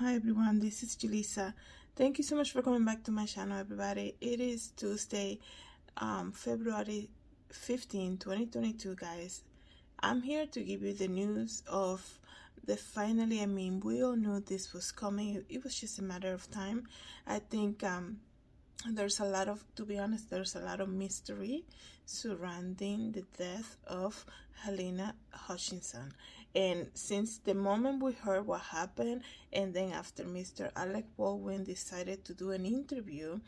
[0.00, 1.54] Hi everyone, this is Julissa.
[1.94, 4.16] Thank you so much for coming back to my channel, everybody.
[4.20, 5.38] It is Tuesday,
[5.98, 7.10] um, February
[7.52, 9.42] 15, 2022, guys.
[10.00, 12.18] I'm here to give you the news of
[12.66, 15.44] the finally, I mean, we all knew this was coming.
[15.48, 16.88] It was just a matter of time.
[17.24, 18.16] I think um,
[18.90, 21.62] there's a lot of, to be honest, there's a lot of mystery
[22.04, 24.26] surrounding the death of
[24.56, 26.12] Helena Hutchinson.
[26.54, 29.22] And since the moment we heard what happened,
[29.52, 30.70] and then after Mr.
[30.76, 33.40] Alec Baldwin decided to do an interview,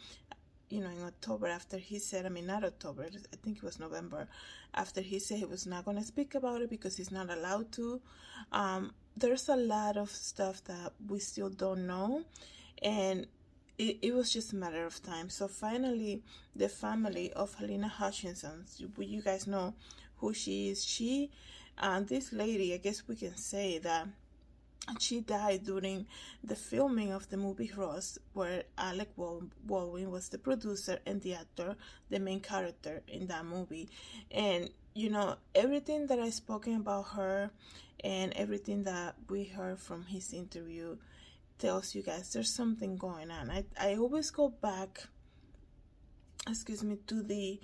[0.68, 3.78] you know, in October, after he said, I mean, not October, I think it was
[3.78, 4.26] November,
[4.74, 7.70] after he said he was not going to speak about it because he's not allowed
[7.72, 8.00] to,
[8.50, 12.24] um, there's a lot of stuff that we still don't know.
[12.82, 13.28] And
[13.78, 15.30] it, it was just a matter of time.
[15.30, 16.22] So finally,
[16.54, 19.74] the family of Helena Hutchinson, you, you guys know
[20.16, 20.84] who she is.
[20.84, 21.30] She
[21.78, 24.08] and this lady, I guess we can say that
[24.98, 26.06] she died during
[26.44, 31.76] the filming of the movie Rust, where Alec Baldwin was the producer and the actor,
[32.08, 33.88] the main character in that movie.
[34.30, 37.50] And you know, everything that I spoken about her
[38.02, 40.96] and everything that we heard from his interview
[41.58, 43.50] tells you guys there's something going on.
[43.50, 45.06] I, I always go back,
[46.48, 47.60] excuse me, to the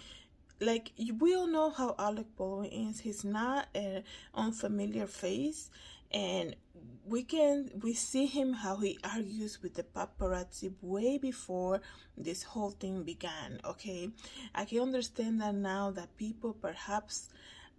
[0.61, 3.01] like we all know how Alec Baldwin is.
[3.01, 5.71] He's not an unfamiliar face,
[6.11, 6.57] and
[7.05, 11.81] we can we see him how he argues with the paparazzi way before
[12.17, 13.61] this whole thing began.
[13.65, 14.11] Okay,
[14.55, 17.29] I can understand that now that people perhaps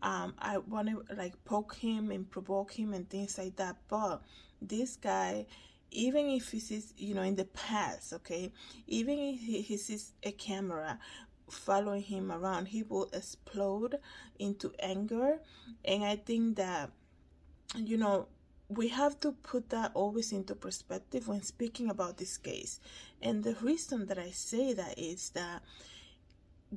[0.01, 4.21] um, I want to like poke him and provoke him and things like that, but
[4.61, 5.45] this guy
[5.93, 8.51] even if he sees, you know, in the past, okay,
[8.87, 10.99] even if he, he sees a camera
[11.53, 13.99] following him around, he will explode
[14.39, 15.39] into anger.
[15.85, 16.91] And I think that,
[17.75, 18.27] you know,
[18.69, 22.79] we have to put that always into perspective when speaking about this case.
[23.21, 25.61] And the reason that I say that is that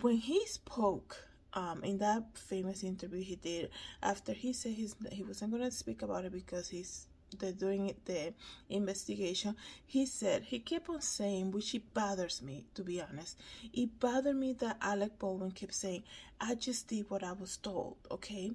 [0.00, 1.16] when he spoke
[1.55, 3.70] um, in that famous interview he did
[4.02, 7.06] after he said he's, he wasn't going to speak about it because he's
[7.39, 8.33] the doing the
[8.69, 13.39] investigation, he said he kept on saying, which it bothers me to be honest.
[13.73, 16.05] It bothered me that Alec Baldwin kept saying,
[16.41, 18.53] "I just did what I was told." Okay,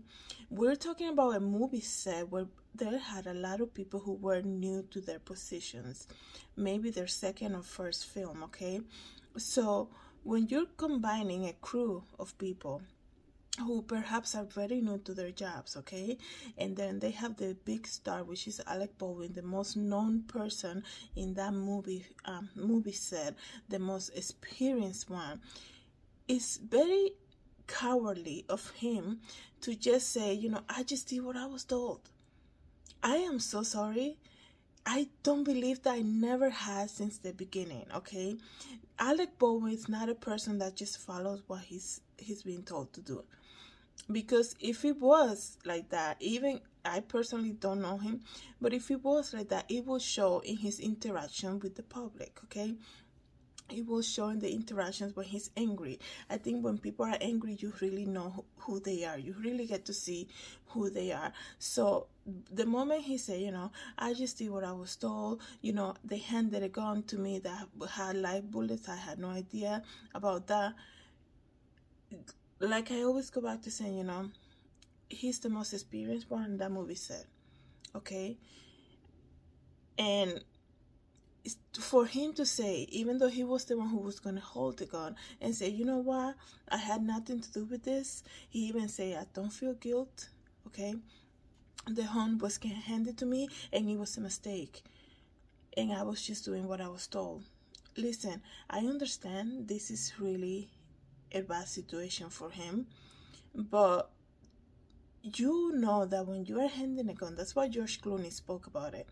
[0.49, 4.41] we're talking about a movie set where there had a lot of people who were
[4.41, 6.07] new to their positions,
[6.55, 8.43] maybe their second or first film.
[8.43, 8.81] Okay,
[9.37, 9.89] so
[10.23, 12.81] when you're combining a crew of people
[13.59, 16.17] who perhaps are very new to their jobs, okay?
[16.57, 20.83] And then they have the big star, which is Alec Baldwin, the most known person
[21.15, 23.35] in that movie um, movie set,
[23.67, 25.41] the most experienced one.
[26.27, 27.11] It's very
[27.67, 29.19] cowardly of him
[29.61, 32.01] to just say, you know, I just did what I was told.
[33.03, 34.17] I am so sorry.
[34.85, 38.37] I don't believe that I never had since the beginning, okay?
[38.97, 43.01] Alec Baldwin is not a person that just follows what he's he's being told to
[43.01, 43.23] do
[44.11, 48.19] because if it was like that even i personally don't know him
[48.59, 52.39] but if it was like that it will show in his interaction with the public
[52.43, 52.75] okay?
[53.73, 55.99] It will show in the interactions when he's angry.
[56.29, 59.17] I think when people are angry you really know who they are.
[59.17, 60.27] You really get to see
[60.67, 61.31] who they are.
[61.57, 62.07] So
[62.53, 65.95] the moment he said you know i just did what i was told you know
[66.03, 68.87] they handed a gun to me that had live bullets.
[68.87, 69.81] I had no idea
[70.13, 70.73] about that
[72.69, 74.29] like I always go back to saying, you know,
[75.09, 77.25] he's the most experienced one in that movie set.
[77.95, 78.37] Okay?
[79.97, 80.43] And
[81.79, 84.77] for him to say, even though he was the one who was going to hold
[84.77, 86.35] the gun and say, you know what,
[86.69, 90.29] I had nothing to do with this, he even say, I don't feel guilt.
[90.67, 90.95] Okay?
[91.87, 94.83] The gun was handed to me and it was a mistake.
[95.75, 97.43] And I was just doing what I was told.
[97.97, 100.69] Listen, I understand this is really
[101.33, 102.87] a bad situation for him.
[103.55, 104.11] But
[105.23, 108.93] you know that when you are handing a gun, that's why George Clooney spoke about
[108.93, 109.07] it.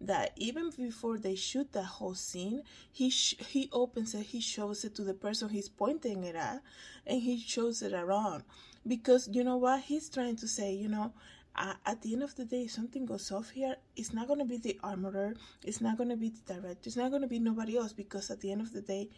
[0.00, 4.84] That even before they shoot that whole scene, he sh- he opens it, he shows
[4.84, 6.60] it to the person he's pointing it at,
[7.06, 8.42] and he shows it around
[8.86, 10.72] because you know what he's trying to say.
[10.74, 11.12] You know,
[11.54, 14.56] uh, at the end of the day, something goes off here, it's not gonna be
[14.56, 18.28] the armorer, it's not gonna be the director, it's not gonna be nobody else because
[18.30, 19.08] at the end of the day,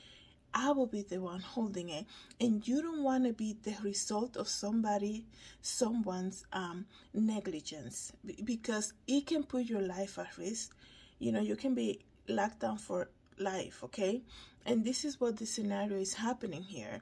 [0.54, 2.06] I will be the one holding it.
[2.40, 5.26] And you don't want to be the result of somebody,
[5.60, 8.12] someone's um, negligence
[8.44, 10.74] because it can put your life at risk.
[11.18, 13.08] You know, you can be locked down for
[13.38, 14.22] life, okay?
[14.64, 17.00] And this is what the scenario is happening here.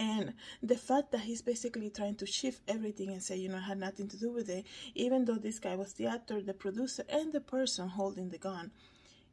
[0.00, 0.32] and
[0.62, 4.08] the fact that he's basically trying to shift everything and say, you know, had nothing
[4.08, 4.64] to do with it,
[4.94, 8.70] even though this guy was the actor, the producer, and the person holding the gun,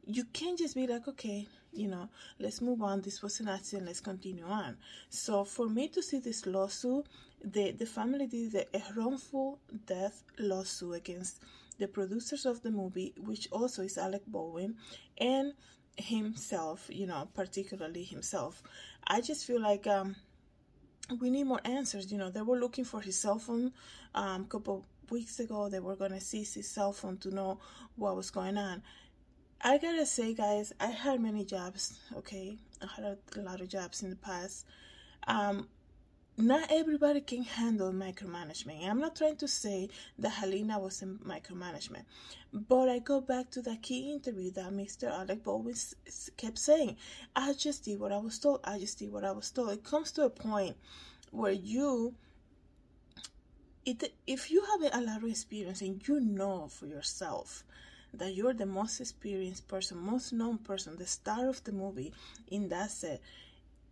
[0.08, 2.08] you can't just be like, okay, you know,
[2.40, 3.02] let's move on.
[3.02, 3.86] This was an accident.
[3.86, 4.78] Let's continue on.
[5.10, 7.06] So for me to see this lawsuit,
[7.44, 11.42] the the family did a wrongful death lawsuit against
[11.78, 14.76] the producers of the movie, which also is Alec Baldwin,
[15.18, 15.52] and
[15.96, 16.88] himself.
[16.90, 18.62] You know, particularly himself.
[19.06, 20.16] I just feel like um
[21.20, 22.10] we need more answers.
[22.10, 23.72] You know, they were looking for his cell phone
[24.14, 25.68] um, a couple weeks ago.
[25.68, 27.60] They were going to seize his cell phone to know
[27.96, 28.82] what was going on.
[29.60, 32.56] I gotta say, guys, I had many jobs, okay?
[32.80, 34.64] I had a, lot of jobs in the past.
[35.26, 35.66] Um,
[36.36, 38.88] not everybody can handle micromanagement.
[38.88, 39.88] I'm not trying to say
[40.20, 42.04] that Helena was in micromanagement,
[42.52, 45.10] but I go back to that key interview that Mr.
[45.10, 45.74] Alec Baldwin
[46.36, 46.96] kept saying,
[47.34, 49.70] I just did what I was told, I just did what I was told.
[49.70, 50.76] It comes to a point
[51.32, 52.14] where you,
[53.84, 57.64] it, if you have a lot of experience and you know for yourself
[58.18, 62.12] that you're the most experienced person, most known person, the star of the movie
[62.48, 63.20] in that set,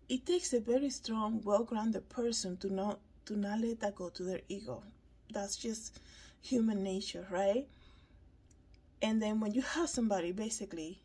[0.09, 4.23] it takes a very strong, well-grounded person to not to not let that go to
[4.23, 4.83] their ego.
[5.33, 5.99] That's just
[6.41, 7.67] human nature, right?
[9.03, 11.01] And then when you have somebody basically,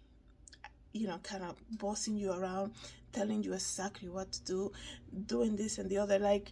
[0.93, 2.73] you know, kind of bossing you around,
[3.11, 4.71] telling you exactly what to do,
[5.25, 6.51] doing this and the other, like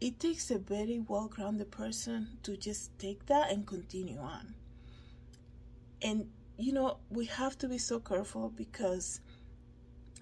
[0.00, 4.54] it takes a very well grounded person to just take that and continue on.
[6.02, 6.28] And
[6.58, 9.20] you know, we have to be so careful because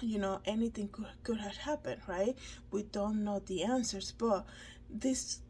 [0.00, 2.36] you know anything could, could have happened right?
[2.70, 4.44] We don't know the answers but
[4.90, 5.40] this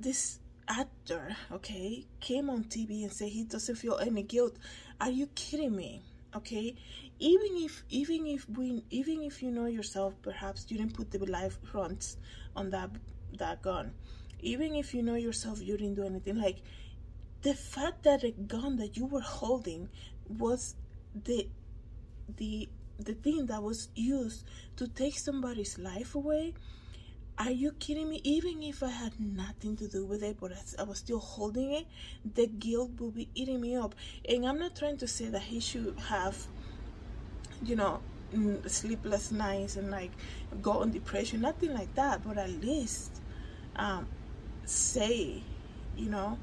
[0.00, 0.38] this
[0.68, 4.56] actor okay came on tv and said he doesn't feel any guilt.
[5.00, 6.02] Are you kidding me?
[6.34, 6.74] Okay?
[7.18, 11.18] Even if even if we even if you know yourself perhaps you didn't put the
[11.18, 12.16] life fronts
[12.56, 12.90] on that
[13.38, 13.92] that gun.
[14.40, 16.36] Even if you know yourself you didn't do anything.
[16.36, 16.62] Like
[17.42, 19.88] the fact that a gun that you were holding
[20.28, 20.74] was
[21.24, 21.48] the
[22.36, 22.68] the
[22.98, 24.44] the thing that was used
[24.76, 26.54] to take somebody's life away
[27.38, 28.20] are you kidding me?
[28.24, 31.86] Even if I had nothing to do with it, but I was still holding it,
[32.34, 33.94] the guilt would be eating me up.
[34.28, 36.36] And I'm not trying to say that he should have,
[37.64, 38.00] you know,
[38.66, 40.10] sleepless nights and like
[40.60, 42.22] go on depression, nothing like that.
[42.24, 43.20] But at least
[43.76, 44.06] um,
[44.64, 45.42] say,
[45.96, 46.38] you know,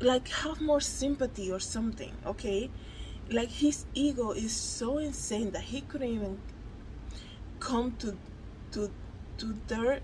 [0.00, 2.70] like have more sympathy or something, okay?
[3.30, 6.40] Like his ego is so insane that he couldn't even
[7.60, 8.16] come to
[8.72, 8.90] to
[9.38, 10.00] to their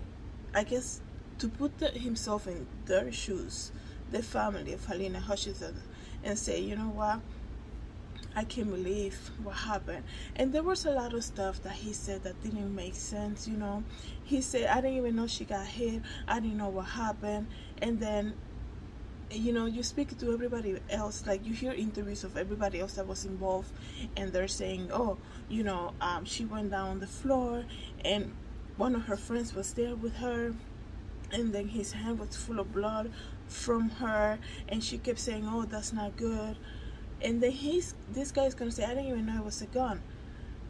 [0.53, 1.01] I guess
[1.39, 3.71] to put the, himself in their shoes,
[4.11, 5.81] the family of Helena Hutchinson,
[6.23, 7.19] and say, you know what,
[8.35, 10.03] I can't believe what happened.
[10.35, 13.57] And there was a lot of stuff that he said that didn't make sense, you
[13.57, 13.83] know.
[14.23, 17.47] He said, I didn't even know she got hit, I didn't know what happened.
[17.81, 18.33] And then
[19.31, 23.07] you know you speak to everybody else like you hear interviews of everybody else that
[23.07, 23.71] was involved
[24.15, 25.17] and they're saying oh
[25.49, 27.65] you know um, she went down on the floor
[28.03, 28.31] and
[28.77, 30.53] one of her friends was there with her
[31.31, 33.11] and then his hand was full of blood
[33.47, 34.37] from her
[34.69, 36.55] and she kept saying oh that's not good
[37.21, 40.01] and then he's this guy's gonna say i didn't even know it was a gun.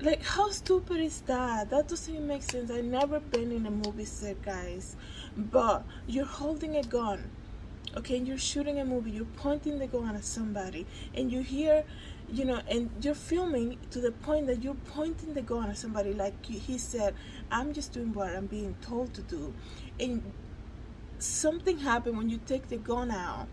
[0.01, 1.69] Like how stupid is that?
[1.69, 2.69] That doesn't make sense.
[2.69, 4.97] I've never been in a movie set guys
[5.37, 7.29] but you're holding a gun
[7.97, 11.83] okay and you're shooting a movie you're pointing the gun at somebody and you hear
[12.31, 16.13] you know and you're filming to the point that you're pointing the gun at somebody
[16.13, 17.13] like he said
[17.51, 19.53] i'm just doing what i'm being told to do.
[19.99, 20.21] And
[21.19, 23.47] something happened when you take the gun out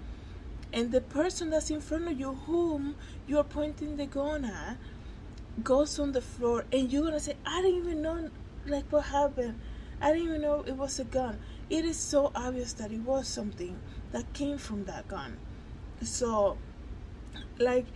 [0.73, 4.77] and the person that's in front of you whom you're pointing the gun at
[5.63, 8.31] goes on the floor and you're gonna say i didn't even know
[8.67, 9.61] like what happened
[10.03, 11.39] i didn't even know it was a gun.
[11.71, 13.79] It is so obvious that it was something
[14.11, 15.39] that came from that gun.
[16.03, 16.59] So
[17.59, 17.87] like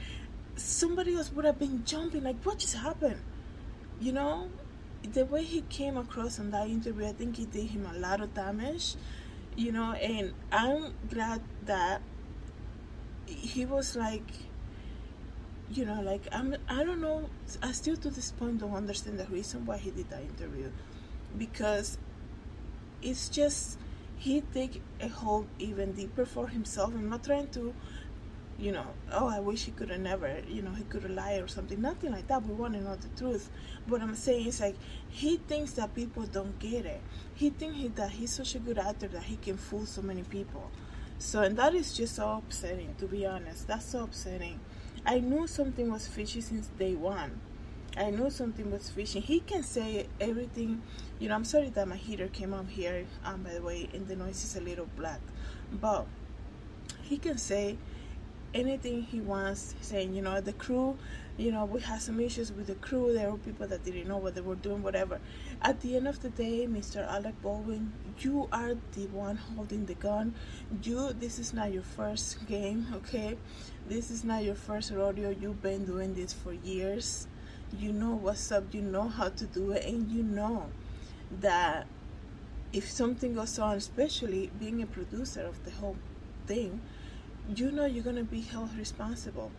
[0.54, 3.20] somebody else would have been jumping like what just happened?
[4.00, 4.48] You know
[5.12, 8.20] the way he came across in that interview i think it did him a lot
[8.20, 8.94] of damage
[9.56, 12.00] you know and i'm glad that
[13.26, 14.30] he was like
[15.70, 17.28] you know like i'm i don't know
[17.62, 20.70] i still to this point don't understand the reason why he did that interview
[21.36, 21.98] because
[23.02, 23.78] it's just
[24.16, 27.74] he take a hold even deeper for himself i'm not trying to
[28.58, 31.42] you know, oh, I wish he could have never, you know, he could have lied
[31.42, 31.80] or something.
[31.80, 32.44] Nothing like that.
[32.46, 33.50] We want to know the truth.
[33.86, 34.76] What I'm saying is like
[35.08, 37.00] he thinks that people don't get it.
[37.34, 40.22] He thinks he, that he's such a good actor that he can fool so many
[40.22, 40.70] people.
[41.18, 43.66] So, and that is just so upsetting, to be honest.
[43.66, 44.60] That's so upsetting.
[45.04, 47.40] I knew something was fishy since day one.
[47.96, 49.22] I knew something was fishing.
[49.22, 50.82] He can say everything.
[51.18, 54.06] You know, I'm sorry that my heater came up here, um, by the way, and
[54.06, 55.20] the noise is a little black.
[55.72, 56.06] But
[57.02, 57.78] he can say
[58.52, 60.98] anything he wants, saying, you know, the crew,
[61.38, 63.14] you know, we had some issues with the crew.
[63.14, 65.20] There were people that didn't know what they were doing, whatever.
[65.62, 67.06] At the end of the day, Mr.
[67.06, 70.34] Alec Baldwin, you are the one holding the gun.
[70.82, 73.36] You, this is not your first game, okay?
[73.88, 75.30] This is not your first rodeo.
[75.30, 77.26] You've been doing this for years.
[77.78, 78.72] You know what's up.
[78.72, 80.70] You know how to do it, and you know
[81.40, 81.86] that
[82.72, 85.96] if something goes on, especially being a producer of the whole
[86.46, 86.80] thing,
[87.54, 89.50] you know you're going to be held responsible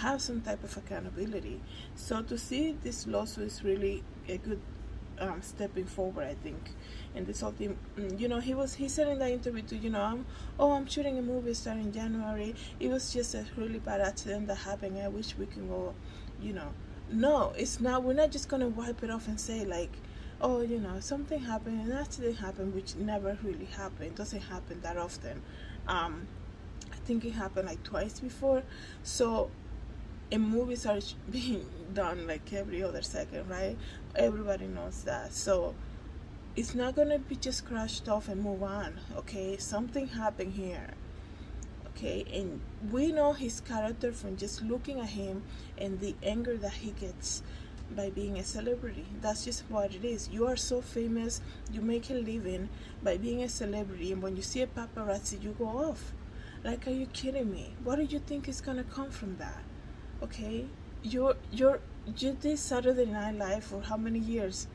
[0.00, 1.60] have some type of accountability.
[1.94, 4.60] So to see this lawsuit is really a good
[5.18, 6.72] um, stepping forward i think.
[7.14, 9.76] And this whole thing mm, you know he was he said in the interview to
[9.76, 10.26] you know I'm,
[10.58, 12.54] oh i'm shooting a movie starting january.
[12.80, 14.98] It was just a really bad accident that happened.
[14.98, 15.94] I wish we can go
[16.42, 16.68] you know
[17.10, 19.92] no it's not we're not just gonna wipe it off and say like
[20.40, 24.42] oh you know something happened and that didn't happen which never really happened it doesn't
[24.42, 25.40] happen that often
[25.88, 26.26] um,
[26.92, 28.62] I think it happened like twice before.
[29.02, 29.50] So,
[30.30, 30.98] and movies are
[31.30, 33.76] being done like every other second, right?
[34.14, 35.32] Everybody knows that.
[35.32, 35.74] So,
[36.56, 39.56] it's not gonna be just crushed off and move on, okay?
[39.58, 40.94] Something happened here,
[41.96, 42.24] okay?
[42.32, 42.60] And
[42.90, 45.42] we know his character from just looking at him
[45.78, 47.42] and the anger that he gets
[47.94, 49.06] by being a celebrity.
[49.20, 50.28] That's just what it is.
[50.28, 51.40] You are so famous,
[51.72, 52.68] you make a living
[53.02, 56.12] by being a celebrity, and when you see a paparazzi, you go off.
[56.64, 57.74] Like, are you kidding me?
[57.84, 59.62] What do you think is gonna come from that?
[60.22, 60.66] Okay,
[61.02, 61.80] you're you're
[62.16, 64.66] you did Saturday Night Live for how many years?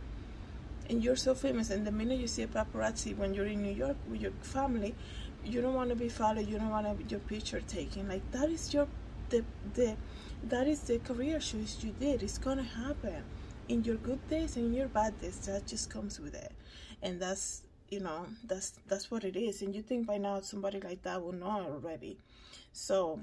[0.90, 1.70] And you're so famous.
[1.70, 4.96] And the minute you see a paparazzi when you're in New York with your family,
[5.44, 6.48] you don't want to be followed.
[6.48, 8.08] You don't want your picture taken.
[8.08, 8.88] Like that is your
[9.30, 9.44] the
[9.74, 9.96] the
[10.44, 12.24] that is the career choice you did.
[12.24, 13.24] It's gonna happen
[13.68, 15.40] in your good days and your bad days.
[15.46, 16.52] That just comes with it,
[17.02, 20.80] and that's you know that's that's what it is and you think by now somebody
[20.80, 22.18] like that will know already
[22.72, 23.20] so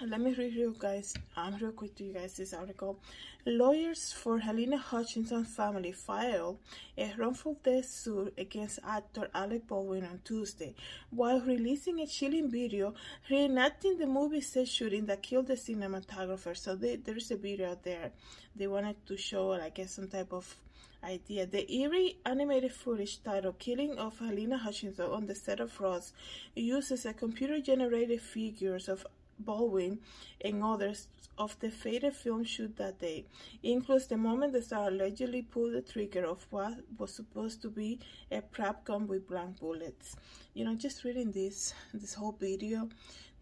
[0.00, 2.98] let me read you guys um real quick to you guys this article.
[3.46, 6.58] Lawyers for helena Hutchinson's family filed
[6.96, 10.74] a wrongful death suit against actor Alec Baldwin on Tuesday.
[11.10, 12.94] While releasing a chilling video
[13.30, 16.56] reenacting the movie set shooting that killed the cinematographer.
[16.56, 18.12] So they, there's a video out there.
[18.56, 20.56] They wanted to show I guess some type of
[21.04, 21.46] idea.
[21.46, 26.14] The eerie animated footage titled Killing of Helena Hutchinson on the set of Rust
[26.54, 29.06] uses a computer-generated figures of
[29.44, 30.00] Baldwin
[30.40, 31.08] and others
[31.38, 33.24] of the fated film shoot that day.
[33.62, 37.68] It includes the moment the star allegedly pulled the trigger of what was supposed to
[37.70, 40.16] be a prop gun with blank bullets.
[40.54, 42.88] You know, just reading this this whole video,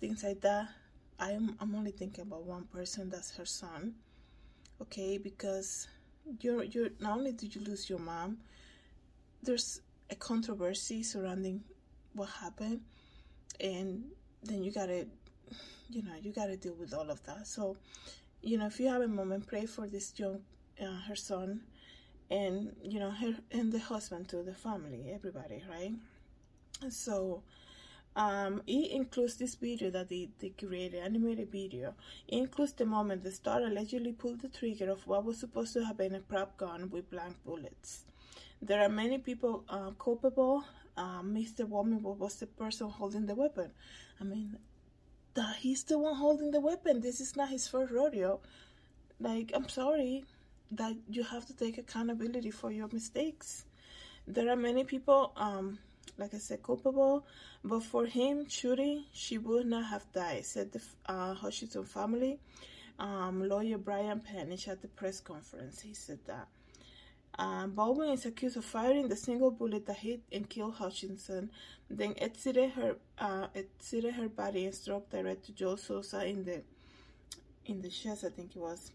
[0.00, 0.69] things like that,
[1.19, 3.95] I'm I'm only thinking about one person, that's her son.
[4.80, 5.88] Okay, because
[6.40, 8.38] you're you're not only did you lose your mom,
[9.42, 9.80] there's
[10.11, 11.62] a controversy surrounding
[12.14, 12.80] what happened,
[13.61, 14.04] and
[14.42, 15.07] then you gotta,
[15.88, 17.47] you know, you gotta deal with all of that.
[17.47, 17.76] So,
[18.42, 20.40] you know, if you have a moment, pray for this young,
[20.80, 21.62] uh, her son,
[22.30, 25.92] and you know, her and the husband to the family, everybody, right?
[26.90, 27.42] So,
[28.16, 31.95] um, it includes this video that they, they created, animated video.
[32.26, 35.85] It includes the moment the star allegedly pulled the trigger of what was supposed to
[35.85, 38.04] have been a prop gun with blank bullets.
[38.62, 40.64] There are many people uh, culpable.
[40.97, 41.69] Uh, Mr.
[41.69, 43.71] Baldwin was the person holding the weapon.
[44.21, 44.59] I mean,
[45.34, 47.00] that he's the one holding the weapon.
[47.00, 48.40] This is not his first rodeo.
[49.20, 50.25] Like, I'm sorry
[50.72, 53.64] that you have to take accountability for your mistakes.
[54.26, 55.78] There are many people um,
[56.20, 57.25] like I said, culpable.
[57.64, 62.38] But for him shooting, she would not have died, said the uh, Hutchinson family.
[62.99, 66.49] Um, lawyer Brian Panish at the press conference, he said that.
[67.40, 71.50] Um, Baldwin is accused of firing the single bullet that hit and killed Hutchinson,
[71.88, 76.61] then exited her, uh, exited her body and struck direct to Joel Souza in the
[77.64, 78.25] in the chest.
[78.25, 78.92] I think it was.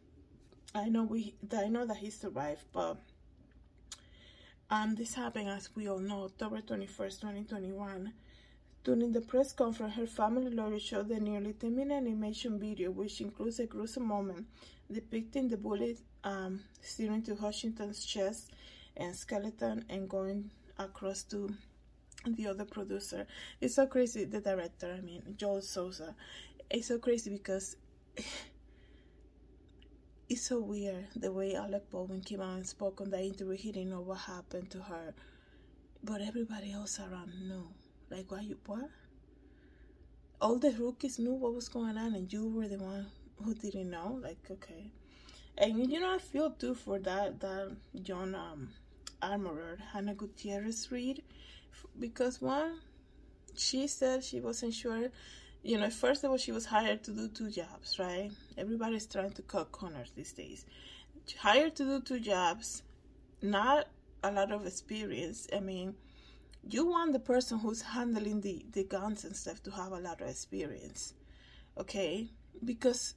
[0.76, 2.98] I know we, I know that he survived, but
[4.70, 8.14] um, this happened, as we all know, October 21st, 2021.
[8.86, 13.20] During the press conference, her family lawyer showed the nearly 10 minute animation video, which
[13.20, 14.46] includes a gruesome moment
[14.92, 18.52] depicting the bullet um, steering to Hutchinson's chest
[18.96, 21.50] and skeleton and going across to
[22.28, 23.26] the other producer.
[23.60, 26.14] It's so crazy, the director, I mean, Joel Souza.
[26.70, 27.78] It's so crazy because
[30.30, 33.58] it's so weird the way Alec Baldwin came out and spoke on the interview.
[33.58, 35.16] He didn't know what happened to her,
[36.04, 37.68] but everybody else around knew.
[38.16, 38.90] Like, why you what?
[40.40, 43.08] All the rookies knew what was going on, and you were the one
[43.44, 44.20] who didn't know.
[44.24, 44.92] Like, okay,
[45.58, 48.70] And you know, I feel too for that that John um,
[49.22, 51.24] Armorer, Hannah Gutierrez Reed,
[52.00, 52.80] because one,
[53.56, 55.10] she said she wasn't sure.
[55.62, 58.32] You know, first of all, she was hired to do two jobs, right?
[58.58, 60.66] Everybody's trying to cut corners these days.
[61.40, 62.84] Hired to do two jobs,
[63.42, 63.88] not
[64.24, 65.48] a lot of experience.
[65.52, 65.96] I mean,
[66.70, 70.22] you want the person who's handling the, the guns and stuff to have a lot
[70.22, 71.14] of experience,
[71.78, 72.28] okay?
[72.64, 73.14] Because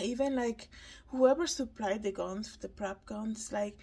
[0.00, 0.68] even like
[1.08, 3.76] whoever supplied the guns, the prop guns, like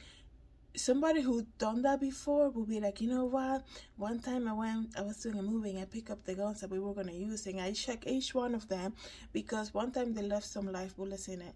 [0.76, 3.64] somebody who done that before would be like, you know what?
[3.98, 6.62] One time I went, I was doing a movie and I picked up the guns
[6.62, 8.94] that we were gonna use and I checked each one of them
[9.34, 11.56] because one time they left some live bullets in it.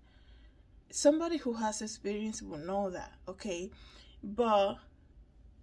[0.91, 3.69] Somebody who has experience will know that, okay?
[4.23, 4.79] But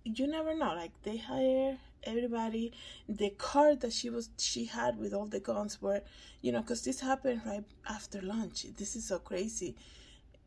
[0.06, 0.74] you never know.
[0.74, 2.72] Like they hire everybody.
[3.08, 6.02] The car that she was she had with all the guns were,
[6.42, 8.66] you know, because this happened right after lunch.
[8.76, 9.74] This is so crazy,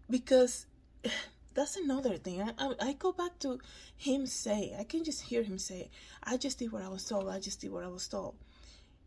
[0.10, 0.66] because
[1.54, 2.42] that's another thing.
[2.42, 3.60] I, I, I go back to
[3.98, 4.76] him say.
[4.80, 5.90] I can just hear him say,
[6.24, 7.30] "I just did what I was told.
[7.30, 8.36] I just did what I was told."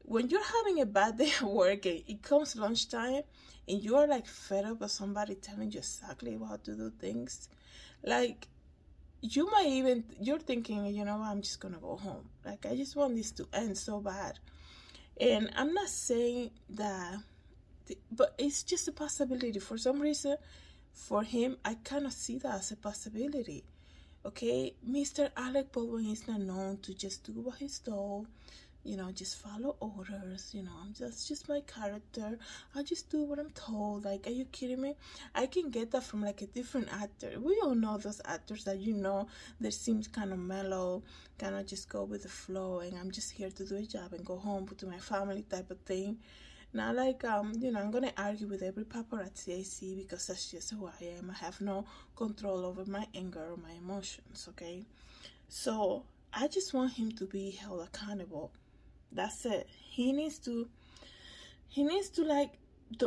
[0.05, 3.23] When you're having a bad day at work, it comes lunchtime,
[3.67, 7.49] and you're like fed up with somebody telling you exactly how to do things,
[8.05, 8.49] like
[9.23, 12.29] you might even you're thinking you know i'm just gonna go home.
[12.45, 14.39] Like i just want this to end so bad.
[15.21, 17.19] And i'm not saying that
[18.11, 19.59] but it's just a possibility.
[19.59, 20.37] For some reason
[20.93, 23.65] for him i cannot see that as a possibility.
[24.27, 28.27] Okay mr alec baldwin is not known to just do what he's told
[28.85, 32.37] you know just follow orders you know i'm just just my character.
[32.75, 34.95] I just do what i'm told like are you kidding me?
[35.35, 37.33] I can get that from like a different actor.
[37.39, 39.29] We all know those actors that you know
[39.61, 41.03] that seems kind of mellow
[41.39, 44.13] kind of just go with the flow and i'm just here to do a job
[44.13, 46.19] and go home to my family type of thing.
[46.75, 50.51] Not like um you know i'm gonna argue with every paparazzi i see because that's
[50.51, 51.31] just who i am.
[51.31, 51.85] I have no
[52.17, 54.85] control over my anger or my emotions okay?
[55.49, 58.51] So i just want him to be held accountable
[59.15, 59.69] that's it.
[59.91, 60.69] He needs to,
[61.69, 62.51] he needs to like,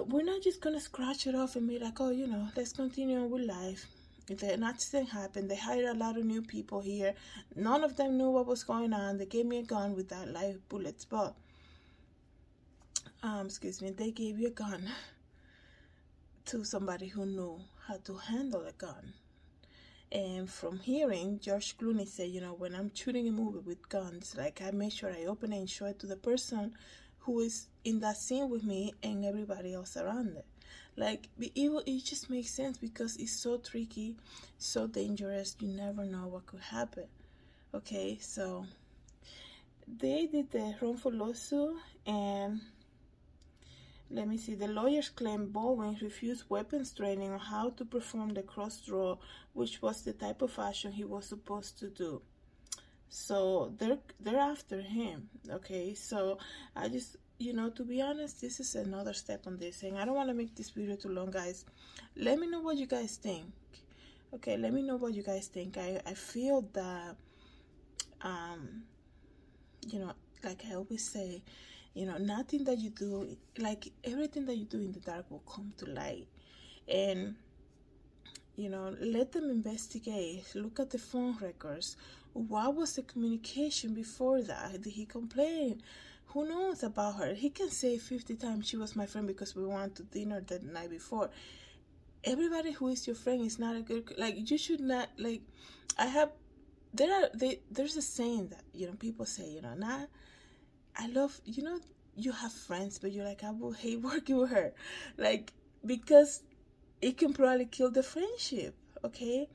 [0.07, 3.19] we're not just gonna scratch it off and be like, oh, you know, let's continue
[3.19, 3.85] on with life.
[4.27, 7.13] If an accident happened, they hired a lot of new people here.
[7.55, 9.19] None of them knew what was going on.
[9.19, 11.35] They gave me a gun with that live bullets, but
[13.21, 14.89] um, excuse me, they gave you a gun
[16.45, 19.13] to somebody who knew how to handle a gun.
[20.15, 24.33] And from hearing George Clooney say, you know, when I'm shooting a movie with guns,
[24.37, 26.73] like I make sure I open it and show it to the person
[27.19, 30.45] who is in that scene with me and everybody else around it.
[30.95, 34.15] Like it, it just makes sense because it's so tricky,
[34.57, 35.57] so dangerous.
[35.59, 37.07] You never know what could happen.
[37.73, 38.65] Okay, so
[39.85, 41.75] they did the wrongful lawsuit
[42.05, 42.61] and
[44.09, 44.55] let me see.
[44.55, 49.17] The lawyers claim Baldwin refused weapons training on how to perform the cross draw,
[49.53, 52.21] which was the type of action he was supposed to do.
[53.09, 55.29] So they're they're after him.
[55.49, 56.37] Okay, so
[56.75, 59.97] I just you know to be honest, this is another step on this, thing.
[59.97, 61.65] I don't want to make this video too long, guys.
[62.15, 63.45] Let me know what you guys think.
[64.33, 65.77] Okay, let me know what you guys think.
[65.77, 67.15] I I feel that
[68.21, 68.83] um
[69.87, 70.13] you know
[70.43, 71.41] like I always say
[71.95, 75.43] you know nothing that you do like everything that you do in the dark will
[75.51, 76.27] come to light.
[76.87, 77.35] And
[78.55, 81.97] you know let them investigate look at the phone records.
[82.33, 84.81] What was the communication before that?
[84.81, 85.81] Did he complain?
[86.27, 87.33] Who knows about her?
[87.33, 90.59] He can say 50 times she was my friend because we went to dinner the
[90.59, 91.29] night before.
[92.25, 95.41] Everybody who is your friend is not a good like you should not like
[95.97, 96.31] i have
[96.93, 100.07] there are they, there's a saying that you know people say you know not
[100.97, 101.79] I love, you know,
[102.15, 104.73] you have friends, but you're like, I will hate working with her.
[105.17, 105.53] Like,
[105.85, 106.41] because
[107.01, 109.47] it can probably kill the friendship, okay?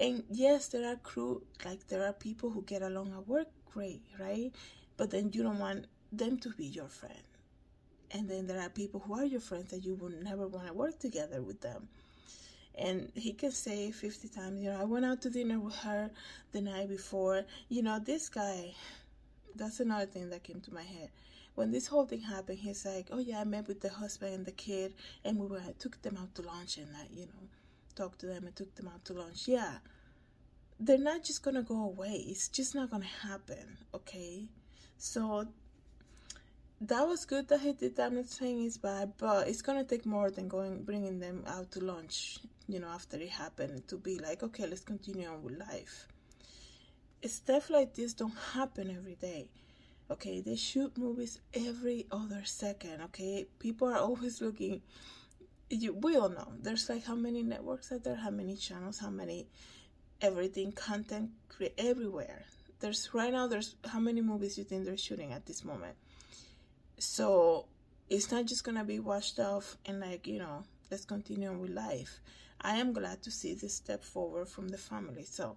[0.00, 4.02] And yes, there are crew, like, there are people who get along at work great,
[4.18, 4.52] right?
[4.96, 7.22] But then you don't want them to be your friend.
[8.10, 10.72] And then there are people who are your friends that you would never want to
[10.72, 11.88] work together with them.
[12.74, 16.10] And he can say 50 times, you know, I went out to dinner with her
[16.52, 17.44] the night before.
[17.68, 18.74] You know, this guy,
[19.58, 21.10] that's another thing that came to my head.
[21.54, 24.46] When this whole thing happened, he's like, "Oh yeah, I met with the husband and
[24.46, 24.94] the kid,
[25.24, 27.48] and we were I took them out to lunch, and I, you know,
[27.96, 29.78] talked to them and took them out to lunch." Yeah,
[30.78, 32.24] they're not just gonna go away.
[32.28, 33.78] It's just not gonna happen.
[33.92, 34.48] Okay,
[34.96, 35.48] so
[36.80, 38.06] that was good that he did that.
[38.06, 41.72] I'm not saying it's bad, but it's gonna take more than going bringing them out
[41.72, 42.38] to lunch.
[42.68, 46.06] You know, after it happened, to be like, okay, let's continue on with life
[47.26, 49.48] stuff like this don't happen every day
[50.10, 54.80] okay they shoot movies every other second okay people are always looking
[55.70, 59.10] you, we all know there's like how many networks out there, how many channels, how
[59.10, 59.46] many
[60.20, 62.44] everything content create everywhere.
[62.80, 65.96] There's right now there's how many movies you think they're shooting at this moment.
[66.98, 67.66] So
[68.08, 72.20] it's not just gonna be washed off and like, you know, let's continue with life.
[72.60, 75.24] I am glad to see this step forward from the family.
[75.24, 75.56] So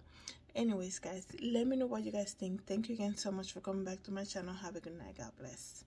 [0.54, 2.66] anyways guys, let me know what you guys think.
[2.66, 4.54] Thank you again so much for coming back to my channel.
[4.54, 5.16] Have a good night.
[5.18, 5.84] God bless.